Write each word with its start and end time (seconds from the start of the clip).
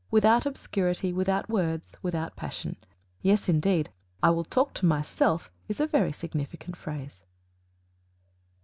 without 0.09 0.47
obscurity, 0.47 1.13
without 1.13 1.47
words, 1.47 1.95
without 2.01 2.35
passion. 2.35 2.75
Yes, 3.21 3.47
indeed: 3.47 3.91
"I 4.23 4.31
will 4.31 4.43
talk 4.45 4.73
to 4.73 4.85
myself" 4.87 5.51
is 5.67 5.79
a 5.79 5.85
very 5.85 6.11
significant 6.11 6.75
phrase. 6.75 7.23